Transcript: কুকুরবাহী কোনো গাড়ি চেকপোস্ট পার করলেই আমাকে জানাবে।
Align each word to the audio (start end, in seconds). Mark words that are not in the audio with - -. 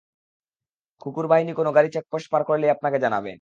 কুকুরবাহী 1.01 1.43
কোনো 1.59 1.69
গাড়ি 1.75 1.89
চেকপোস্ট 1.95 2.27
পার 2.31 2.41
করলেই 2.49 2.71
আমাকে 2.73 2.97
জানাবে। 3.05 3.29